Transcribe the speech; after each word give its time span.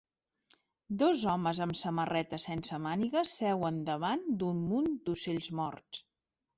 Dos 1.01 1.21
homes 1.33 1.59
amb 1.65 1.77
samarreta 1.83 2.41
sense 2.47 2.81
mànigues 2.87 3.37
seuen 3.45 3.81
davant 3.93 4.27
d'un 4.43 4.67
munt 4.75 4.93
d'ocells 5.07 5.57
morts. 5.63 6.07